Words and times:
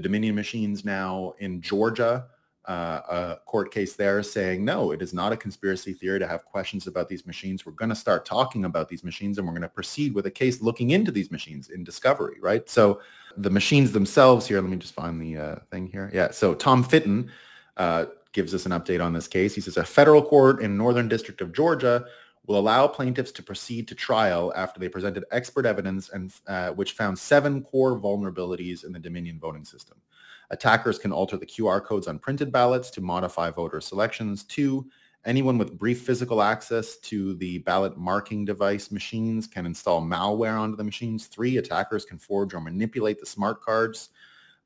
the 0.00 0.08
Dominion 0.08 0.34
machines 0.34 0.82
now 0.82 1.34
in 1.40 1.60
Georgia, 1.60 2.26
uh, 2.64 3.00
a 3.10 3.36
court 3.44 3.70
case 3.70 3.96
there 3.96 4.22
saying, 4.22 4.64
no, 4.64 4.92
it 4.92 5.02
is 5.02 5.12
not 5.12 5.30
a 5.30 5.36
conspiracy 5.36 5.92
theory 5.92 6.18
to 6.18 6.26
have 6.26 6.44
questions 6.46 6.86
about 6.86 7.06
these 7.06 7.26
machines. 7.26 7.66
We're 7.66 7.72
going 7.72 7.90
to 7.90 7.94
start 7.94 8.24
talking 8.24 8.64
about 8.64 8.88
these 8.88 9.04
machines 9.04 9.36
and 9.36 9.46
we're 9.46 9.52
going 9.52 9.62
to 9.62 9.68
proceed 9.68 10.14
with 10.14 10.24
a 10.24 10.30
case 10.30 10.62
looking 10.62 10.92
into 10.92 11.10
these 11.10 11.30
machines 11.30 11.68
in 11.68 11.84
discovery, 11.84 12.36
right? 12.40 12.66
So 12.68 13.00
the 13.36 13.50
machines 13.50 13.92
themselves 13.92 14.46
here, 14.46 14.60
let 14.62 14.70
me 14.70 14.78
just 14.78 14.94
find 14.94 15.20
the 15.20 15.36
uh, 15.36 15.56
thing 15.70 15.86
here. 15.86 16.10
Yeah, 16.14 16.30
so 16.30 16.54
Tom 16.54 16.82
Fitton 16.82 17.30
uh, 17.76 18.06
gives 18.32 18.54
us 18.54 18.64
an 18.64 18.72
update 18.72 19.04
on 19.04 19.12
this 19.12 19.28
case. 19.28 19.54
He 19.54 19.60
says 19.60 19.76
a 19.76 19.84
federal 19.84 20.22
court 20.22 20.62
in 20.62 20.78
Northern 20.78 21.08
District 21.08 21.42
of 21.42 21.52
Georgia 21.52 22.06
will 22.46 22.58
allow 22.58 22.86
plaintiffs 22.86 23.32
to 23.32 23.42
proceed 23.42 23.86
to 23.88 23.94
trial 23.94 24.52
after 24.56 24.80
they 24.80 24.88
presented 24.88 25.24
expert 25.30 25.66
evidence 25.66 26.08
and 26.10 26.32
uh, 26.46 26.70
which 26.70 26.92
found 26.92 27.18
seven 27.18 27.62
core 27.62 27.98
vulnerabilities 27.98 28.84
in 28.84 28.92
the 28.92 28.98
Dominion 28.98 29.38
voting 29.38 29.64
system. 29.64 29.98
Attackers 30.50 30.98
can 30.98 31.12
alter 31.12 31.36
the 31.36 31.46
QR 31.46 31.84
codes 31.84 32.08
on 32.08 32.18
printed 32.18 32.50
ballots 32.50 32.90
to 32.90 33.00
modify 33.00 33.50
voter 33.50 33.80
selections. 33.80 34.42
Two, 34.44 34.84
anyone 35.24 35.58
with 35.58 35.78
brief 35.78 36.02
physical 36.02 36.42
access 36.42 36.96
to 36.98 37.34
the 37.34 37.58
ballot 37.58 37.96
marking 37.96 38.44
device 38.44 38.90
machines 38.90 39.46
can 39.46 39.66
install 39.66 40.02
malware 40.02 40.58
onto 40.58 40.76
the 40.76 40.84
machines. 40.84 41.26
Three, 41.26 41.58
attackers 41.58 42.04
can 42.04 42.18
forge 42.18 42.52
or 42.52 42.60
manipulate 42.60 43.20
the 43.20 43.26
smart 43.26 43.62
cards 43.62 44.10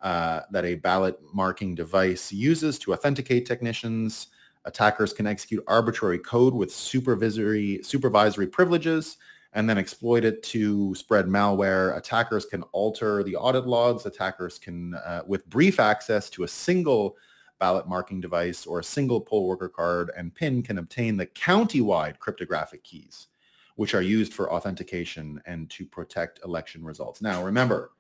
uh, 0.01 0.41
that 0.51 0.65
a 0.65 0.77
ballot 0.77 1.19
marking 1.33 1.75
device 1.75 2.33
uses 2.33 2.79
to 2.79 2.93
authenticate 2.93 3.47
technicians. 3.47 4.29
Attackers 4.65 5.13
can 5.13 5.27
execute 5.27 5.63
arbitrary 5.67 6.19
code 6.19 6.55
with 6.55 6.73
supervisory, 6.73 7.81
supervisory 7.83 8.47
privileges 8.47 9.19
and 9.55 9.71
then 9.71 9.79
exploit 9.79 10.25
it 10.25 10.43
to 10.43 10.95
spread 10.95 11.27
malware. 11.27 11.97
Attackers 11.97 12.45
can 12.45 12.63
alter 12.73 13.23
the 13.23 13.37
audit 13.37 13.67
logs. 13.67 14.05
Attackers 14.05 14.59
can, 14.59 14.95
uh, 14.95 15.23
with 15.27 15.49
brief 15.49 15.79
access 15.79 16.29
to 16.31 16.43
a 16.43 16.49
single 16.49 17.17
ballot 17.61 17.87
marking 17.87 18.21
device 18.21 18.67
or 18.67 18.81
a 18.81 18.85
single 18.85 19.21
poll 19.21 19.47
worker 19.47 19.69
card 19.69 20.11
and 20.17 20.35
PIN 20.35 20.63
can 20.63 20.79
obtain 20.79 21.17
the 21.17 21.27
county-wide 21.27 22.19
cryptographic 22.19 22.83
keys, 22.83 23.29
which 23.77 23.95
are 23.95 24.03
used 24.03 24.35
for 24.35 24.53
authentication 24.53 25.41
and 25.47 25.71
to 25.71 25.87
protect 25.87 26.45
election 26.45 26.83
results. 26.83 27.23
Now, 27.23 27.45
remember, 27.45 27.93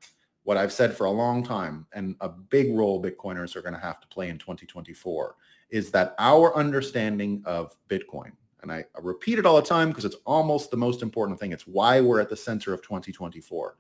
what 0.43 0.57
I've 0.57 0.73
said 0.73 0.97
for 0.97 1.05
a 1.05 1.11
long 1.11 1.43
time 1.43 1.87
and 1.93 2.17
a 2.21 2.29
big 2.29 2.75
role 2.75 3.03
Bitcoiners 3.03 3.55
are 3.55 3.63
going 3.63 3.75
to 3.75 3.81
have 3.81 4.01
to 4.01 4.09
play 4.09 4.29
in 4.29 4.39
2024 4.39 5.37
is 5.75 5.91
that 5.91 6.15
our 6.21 6.55
understanding 6.55 7.43
of 7.45 7.77
Bitcoin, 7.89 8.31
and 8.63 8.71
I, 8.71 8.85
repeat 9.03 9.41
it 9.41 9.45
all 9.45 9.57
the 9.57 9.63
time 9.63 9.89
because 9.89 10.05
it's 10.05 10.15
almost 10.25 10.71
the 10.71 10.77
most 10.77 11.03
important 11.03 11.41
thing. 11.41 11.51
It's 11.51 11.67
why 11.67 12.01
we're 12.01 12.21
at 12.21 12.29
the 12.29 12.37
center 12.37 12.73
of 12.73 12.81
2024. 12.81 13.77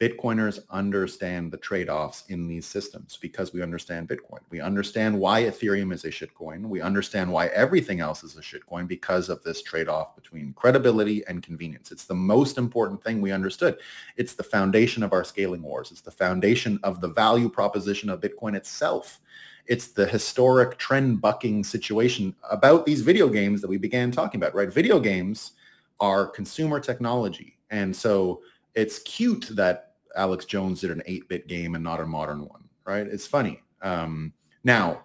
Bitcoiners 0.00 0.58
understand 0.70 1.52
the 1.52 1.56
trade-offs 1.56 2.24
in 2.30 2.48
these 2.48 2.66
systems 2.66 3.16
because 3.22 3.52
we 3.52 3.62
understand 3.62 4.08
Bitcoin. 4.08 4.40
We 4.50 4.60
understand 4.60 5.16
why 5.16 5.44
Ethereum 5.44 5.94
is 5.94 6.04
a 6.04 6.08
shitcoin. 6.08 6.66
We 6.66 6.80
understand 6.80 7.30
why 7.30 7.46
everything 7.46 8.00
else 8.00 8.24
is 8.24 8.36
a 8.36 8.40
shitcoin 8.40 8.88
because 8.88 9.28
of 9.28 9.40
this 9.44 9.62
trade-off 9.62 10.16
between 10.16 10.52
credibility 10.54 11.24
and 11.28 11.44
convenience. 11.44 11.92
It's 11.92 12.06
the 12.06 12.14
most 12.14 12.58
important 12.58 13.04
thing 13.04 13.20
we 13.20 13.30
understood. 13.30 13.78
It's 14.16 14.34
the 14.34 14.42
foundation 14.42 15.04
of 15.04 15.12
our 15.12 15.22
scaling 15.22 15.62
wars. 15.62 15.92
It's 15.92 16.00
the 16.00 16.10
foundation 16.10 16.80
of 16.82 17.00
the 17.00 17.08
value 17.08 17.48
proposition 17.48 18.10
of 18.10 18.20
Bitcoin 18.20 18.56
itself. 18.56 19.20
It's 19.68 19.88
the 19.88 20.06
historic 20.06 20.78
trend 20.78 21.20
bucking 21.20 21.64
situation 21.64 22.34
about 22.50 22.86
these 22.86 23.00
video 23.00 23.28
games 23.28 23.60
that 23.60 23.68
we 23.68 23.78
began 23.78 24.10
talking 24.10 24.40
about, 24.40 24.54
right? 24.54 24.72
Video 24.72 25.00
games 25.00 25.52
are 26.00 26.26
consumer 26.26 26.80
technology. 26.80 27.58
And 27.70 27.94
so 27.94 28.42
it's 28.74 28.98
cute 29.00 29.48
that 29.52 29.94
Alex 30.16 30.44
Jones 30.44 30.80
did 30.80 30.90
an 30.90 31.02
8-bit 31.08 31.46
game 31.48 31.74
and 31.74 31.84
not 31.84 32.00
a 32.00 32.06
modern 32.06 32.46
one, 32.46 32.64
right? 32.84 33.06
It's 33.06 33.26
funny. 33.26 33.62
Um, 33.82 34.32
now, 34.64 35.02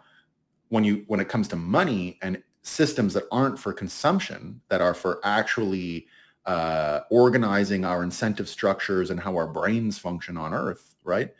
when 0.70 0.84
you 0.84 1.04
when 1.08 1.20
it 1.20 1.28
comes 1.28 1.48
to 1.50 1.56
money 1.56 2.18
and 2.22 2.42
systems 2.64 3.14
that 3.14 3.26
aren't 3.32 3.60
for 3.60 3.74
consumption, 3.74 4.62
that 4.70 4.82
are 4.82 4.94
for 4.94 5.20
actually 5.24 6.08
uh, 6.46 7.02
organizing 7.10 7.86
our 7.86 8.04
incentive 8.04 8.48
structures 8.48 9.10
and 9.10 9.20
how 9.20 9.36
our 9.36 9.48
brains 9.48 9.98
function 9.98 10.38
on 10.38 10.54
Earth, 10.54 10.96
right? 11.04 11.34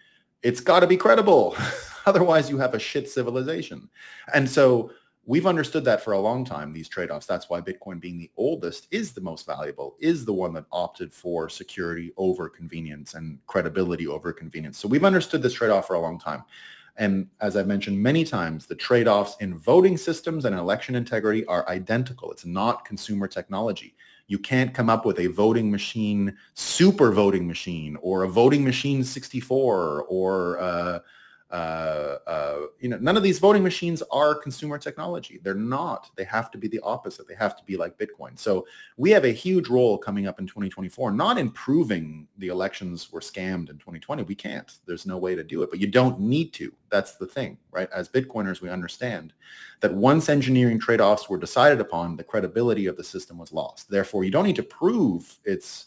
It's 0.44 0.60
got 0.60 0.82
to 0.82 0.88
be 0.88 0.98
credible. 0.98 1.56
Otherwise, 2.06 2.50
you 2.50 2.58
have 2.58 2.74
a 2.74 2.80
shit 2.80 3.10
civilization. 3.10 3.90
And 4.34 4.50
so 4.50 4.92
we've 5.26 5.46
understood 5.46 5.86
that 5.86 6.04
for 6.04 6.14
a 6.14 6.20
long 6.20 6.44
time, 6.44 6.74
these 6.74 6.90
trade-offs. 6.90 7.28
That's 7.28 7.50
why 7.50 7.62
Bitcoin 7.62 8.00
being 8.00 8.18
the 8.18 8.32
oldest 8.38 8.88
is 8.92 9.14
the 9.14 9.22
most 9.22 9.46
valuable, 9.46 9.96
is 10.00 10.26
the 10.26 10.34
one 10.34 10.54
that 10.54 10.66
opted 10.72 11.14
for 11.14 11.50
security 11.50 12.12
over 12.18 12.50
convenience 12.50 13.14
and 13.14 13.38
credibility 13.48 14.08
over 14.08 14.34
convenience. 14.34 14.78
So 14.78 14.88
we've 14.88 15.06
understood 15.06 15.42
this 15.42 15.54
trade-off 15.54 15.88
for 15.88 15.96
a 15.96 16.00
long 16.00 16.20
time. 16.20 16.44
And 16.98 17.28
as 17.40 17.56
I've 17.56 17.68
mentioned 17.68 18.02
many 18.02 18.24
times, 18.26 18.66
the 18.66 18.76
trade-offs 18.76 19.38
in 19.40 19.58
voting 19.58 19.98
systems 19.98 20.46
and 20.46 20.56
election 20.56 20.96
integrity 20.96 21.46
are 21.46 21.68
identical. 21.70 22.32
It's 22.32 22.46
not 22.46 22.84
consumer 22.86 23.28
technology. 23.28 23.96
You 24.28 24.40
can't 24.40 24.74
come 24.74 24.90
up 24.90 25.06
with 25.06 25.20
a 25.20 25.28
voting 25.28 25.70
machine, 25.72 26.36
super 26.54 27.12
voting 27.12 27.48
machine, 27.48 27.98
or 28.02 28.24
a 28.24 28.28
voting 28.28 28.64
machine 28.64 29.04
64, 29.04 30.06
or 30.08 30.60
uh, 30.60 31.00
uh, 31.52 31.91
you 32.82 32.90
know, 32.90 32.98
none 32.98 33.16
of 33.16 33.24
these 33.24 33.40
voting 33.40 33.64
machines 33.64 34.02
are 34.12 34.34
consumer 34.34 34.78
technology. 34.78 35.40
They're 35.44 35.54
not. 35.54 36.10
They 36.16 36.24
have 36.24 36.50
to 36.52 36.58
be 36.58 36.68
the 36.68 36.80
opposite. 36.82 37.28
They 37.28 37.36
have 37.36 37.56
to 37.56 37.64
be 37.64 37.78
like 37.78 37.98
Bitcoin. 37.98 38.38
So 38.38 38.66
we 38.98 39.12
have 39.12 39.24
a 39.24 39.32
huge 39.32 39.70
role 39.70 39.98
coming 39.98 40.28
up 40.28 40.40
in 40.40 40.48
2024, 40.48 41.12
not 41.12 41.38
in 41.38 41.52
proving 41.52 42.28
the 42.40 42.48
elections 42.48 43.12
were 43.12 43.20
scammed 43.20 43.70
in 43.70 43.78
2020. 43.78 44.24
We 44.24 44.36
can't. 44.36 44.80
There's 44.86 45.06
no 45.06 45.18
way 45.18 45.36
to 45.36 45.44
do 45.44 45.62
it, 45.62 45.70
but 45.70 45.80
you 45.80 45.88
don't 45.88 46.20
need 46.20 46.54
to. 46.54 46.74
That's 46.90 47.14
the 47.14 47.28
thing, 47.28 47.58
right? 47.72 47.90
As 47.94 48.10
Bitcoiners, 48.10 48.62
we 48.62 48.70
understand 48.70 49.34
that 49.82 49.94
once 49.94 50.28
engineering 50.28 50.80
trade-offs 50.80 51.30
were 51.30 51.38
decided 51.38 51.80
upon, 51.80 52.16
the 52.16 52.24
credibility 52.24 52.88
of 52.88 52.98
the 52.98 53.04
system 53.04 53.38
was 53.38 53.54
lost. 53.54 53.90
Therefore, 53.90 54.24
you 54.24 54.32
don't 54.32 54.46
need 54.46 54.56
to 54.56 54.64
prove 54.64 55.38
it's 55.46 55.86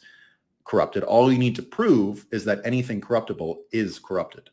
corrupted. 0.64 1.02
All 1.02 1.30
you 1.30 1.38
need 1.38 1.56
to 1.56 1.62
prove 1.62 2.26
is 2.30 2.44
that 2.44 2.60
anything 2.64 3.00
corruptible 3.00 3.62
is 3.72 3.98
corrupted. 3.98 4.50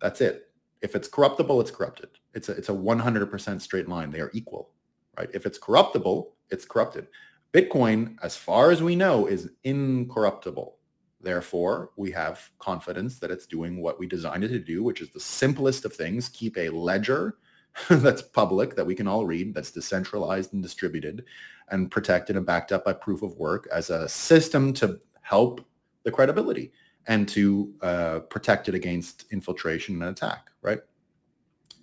That's 0.00 0.20
it. 0.20 0.51
If 0.82 0.96
it's 0.96 1.08
corruptible, 1.08 1.60
it's 1.60 1.70
corrupted. 1.70 2.10
It's 2.34 2.48
a, 2.48 2.52
it's 2.52 2.68
a 2.68 2.72
100% 2.72 3.60
straight 3.60 3.88
line. 3.88 4.10
They 4.10 4.20
are 4.20 4.30
equal, 4.34 4.70
right? 5.16 5.30
If 5.32 5.46
it's 5.46 5.58
corruptible, 5.58 6.34
it's 6.50 6.64
corrupted. 6.64 7.06
Bitcoin, 7.52 8.16
as 8.22 8.36
far 8.36 8.70
as 8.70 8.82
we 8.82 8.96
know, 8.96 9.26
is 9.26 9.50
incorruptible. 9.64 10.76
Therefore, 11.20 11.90
we 11.96 12.10
have 12.10 12.50
confidence 12.58 13.20
that 13.20 13.30
it's 13.30 13.46
doing 13.46 13.80
what 13.80 14.00
we 14.00 14.06
designed 14.06 14.42
it 14.42 14.48
to 14.48 14.58
do, 14.58 14.82
which 14.82 15.00
is 15.00 15.10
the 15.10 15.20
simplest 15.20 15.84
of 15.84 15.94
things, 15.94 16.28
keep 16.28 16.58
a 16.58 16.68
ledger 16.70 17.36
that's 17.88 18.22
public, 18.22 18.74
that 18.74 18.84
we 18.84 18.94
can 18.94 19.06
all 19.06 19.24
read, 19.24 19.54
that's 19.54 19.70
decentralized 19.70 20.52
and 20.52 20.62
distributed 20.62 21.24
and 21.70 21.90
protected 21.90 22.36
and 22.36 22.44
backed 22.44 22.72
up 22.72 22.84
by 22.84 22.92
proof 22.92 23.22
of 23.22 23.36
work 23.36 23.68
as 23.72 23.88
a 23.90 24.08
system 24.08 24.72
to 24.72 24.98
help 25.20 25.64
the 26.02 26.10
credibility 26.10 26.72
and 27.06 27.28
to 27.28 27.74
uh, 27.82 28.20
protect 28.20 28.68
it 28.68 28.74
against 28.74 29.26
infiltration 29.32 30.00
and 30.00 30.10
attack, 30.10 30.50
right? 30.62 30.80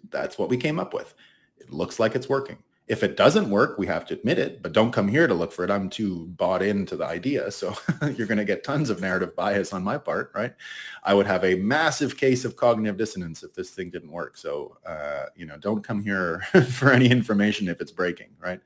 That's 0.09 0.37
what 0.37 0.49
we 0.49 0.57
came 0.57 0.79
up 0.79 0.93
with. 0.93 1.13
It 1.57 1.71
looks 1.71 1.99
like 1.99 2.15
it's 2.15 2.29
working. 2.29 2.57
If 2.89 3.03
it 3.03 3.15
doesn't 3.15 3.51
work, 3.51 3.77
we 3.77 3.85
have 3.85 4.03
to 4.07 4.15
admit 4.15 4.39
it, 4.39 4.63
but 4.63 4.73
don't 4.73 4.91
come 4.91 5.07
here 5.07 5.27
to 5.27 5.33
look 5.35 5.51
for 5.51 5.63
it. 5.63 5.69
I'm 5.69 5.91
too 5.91 6.25
bought 6.37 6.63
into 6.63 6.95
the 6.95 7.05
idea. 7.05 7.51
So 7.51 7.75
you're 8.15 8.25
going 8.25 8.39
to 8.39 8.45
get 8.45 8.63
tons 8.63 8.89
of 8.89 8.99
narrative 8.99 9.35
bias 9.35 9.73
on 9.73 9.83
my 9.83 9.99
part, 9.99 10.31
right? 10.33 10.55
I 11.03 11.13
would 11.13 11.27
have 11.27 11.45
a 11.45 11.53
massive 11.53 12.17
case 12.17 12.45
of 12.45 12.55
cognitive 12.55 12.97
dissonance 12.97 13.43
if 13.43 13.53
this 13.53 13.69
thing 13.69 13.91
didn't 13.91 14.11
work. 14.11 14.37
So, 14.37 14.77
uh, 14.87 15.25
you 15.35 15.45
know, 15.45 15.55
don't 15.57 15.83
come 15.83 16.03
here 16.03 16.39
for 16.71 16.91
any 16.91 17.09
information 17.09 17.67
if 17.67 17.79
it's 17.79 17.91
breaking, 17.91 18.29
right? 18.39 18.59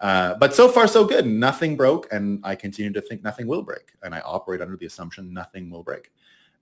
Uh, 0.00 0.34
but 0.34 0.52
so 0.54 0.68
far, 0.68 0.88
so 0.88 1.04
good. 1.04 1.24
Nothing 1.24 1.76
broke, 1.76 2.12
and 2.12 2.40
I 2.42 2.56
continue 2.56 2.92
to 2.92 3.00
think 3.00 3.22
nothing 3.22 3.46
will 3.46 3.62
break. 3.62 3.92
And 4.02 4.14
I 4.14 4.20
operate 4.20 4.60
under 4.60 4.76
the 4.76 4.86
assumption 4.86 5.32
nothing 5.32 5.70
will 5.70 5.84
break. 5.84 6.10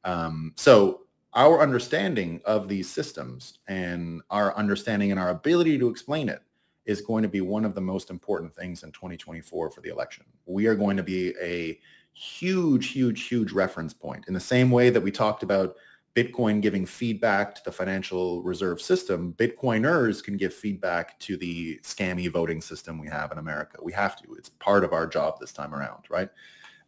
Um, 0.04 0.52
so 0.56 1.06
our 1.34 1.60
understanding 1.60 2.40
of 2.44 2.68
these 2.68 2.90
systems 2.90 3.60
and 3.68 4.22
our 4.30 4.56
understanding 4.56 5.10
and 5.10 5.20
our 5.20 5.30
ability 5.30 5.78
to 5.78 5.88
explain 5.88 6.28
it 6.28 6.42
is 6.88 7.00
going 7.00 7.22
to 7.22 7.28
be 7.28 7.40
one 7.40 7.64
of 7.64 7.76
the 7.76 7.80
most 7.80 8.10
important 8.10 8.52
things 8.52 8.82
in 8.82 8.90
2024 8.90 9.70
for 9.70 9.80
the 9.80 9.90
election. 9.90 10.24
We 10.46 10.66
are 10.66 10.74
going 10.74 10.96
to 10.96 11.04
be 11.04 11.34
a 11.40 11.78
huge, 12.14 12.88
huge, 12.88 13.28
huge 13.28 13.52
reference 13.52 13.94
point 13.94 14.24
in 14.26 14.34
the 14.34 14.40
same 14.40 14.72
way 14.72 14.90
that 14.90 15.00
we 15.00 15.12
talked 15.12 15.44
about 15.44 15.76
Bitcoin 16.18 16.60
giving 16.60 16.84
feedback 16.84 17.54
to 17.54 17.60
the 17.64 17.70
financial 17.70 18.42
reserve 18.42 18.80
system, 18.80 19.34
Bitcoiners 19.38 20.24
can 20.24 20.36
give 20.36 20.52
feedback 20.52 21.16
to 21.20 21.36
the 21.36 21.78
scammy 21.84 22.28
voting 22.28 22.60
system 22.60 22.98
we 22.98 23.06
have 23.06 23.30
in 23.30 23.38
America. 23.38 23.78
We 23.80 23.92
have 23.92 24.16
to. 24.22 24.34
It's 24.34 24.48
part 24.48 24.82
of 24.82 24.92
our 24.92 25.06
job 25.06 25.38
this 25.38 25.52
time 25.52 25.72
around, 25.72 26.04
right? 26.10 26.28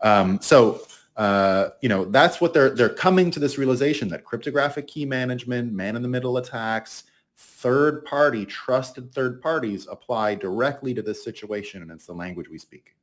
Um, 0.01 0.41
so, 0.41 0.81
uh, 1.17 1.69
you 1.81 1.89
know, 1.89 2.07
that's 2.07 2.41
what 2.41 2.53
they're 2.53 2.71
they're 2.71 2.89
coming 2.89 3.31
to 3.31 3.39
this 3.39 3.57
realization 3.57 4.09
that 4.09 4.25
cryptographic 4.25 4.89
key 4.89 5.05
management, 5.05 5.73
man-in-the-middle 5.73 6.39
attacks, 6.39 7.05
third-party 7.41 8.45
trusted 8.45 9.15
third 9.15 9.41
parties 9.41 9.87
apply 9.91 10.35
directly 10.35 10.93
to 10.93 11.01
this 11.01 11.25
situation, 11.25 11.81
and 11.81 11.91
it's 11.91 12.05
the 12.05 12.13
language 12.13 12.51
we 12.51 12.59
speak. 12.59 12.95